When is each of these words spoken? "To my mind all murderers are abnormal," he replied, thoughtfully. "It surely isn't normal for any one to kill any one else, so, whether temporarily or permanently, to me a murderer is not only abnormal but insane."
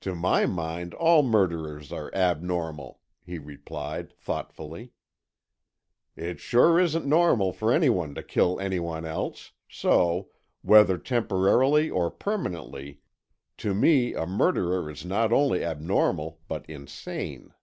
"To 0.00 0.16
my 0.16 0.44
mind 0.44 0.92
all 0.94 1.22
murderers 1.22 1.92
are 1.92 2.12
abnormal," 2.12 2.98
he 3.24 3.38
replied, 3.38 4.12
thoughtfully. 4.18 4.90
"It 6.16 6.40
surely 6.40 6.82
isn't 6.82 7.06
normal 7.06 7.52
for 7.52 7.72
any 7.72 7.88
one 7.88 8.16
to 8.16 8.24
kill 8.24 8.58
any 8.58 8.80
one 8.80 9.04
else, 9.04 9.52
so, 9.68 10.30
whether 10.62 10.98
temporarily 10.98 11.88
or 11.88 12.10
permanently, 12.10 13.02
to 13.58 13.72
me 13.72 14.14
a 14.14 14.26
murderer 14.26 14.90
is 14.90 15.04
not 15.04 15.32
only 15.32 15.64
abnormal 15.64 16.40
but 16.48 16.66
insane." 16.68 17.54